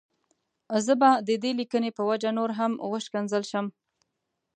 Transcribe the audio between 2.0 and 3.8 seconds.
وجه نور هم وشکنځل شم.